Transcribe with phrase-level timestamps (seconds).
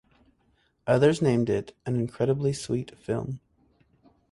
[0.87, 3.39] Others named it an "incredibly sweet film".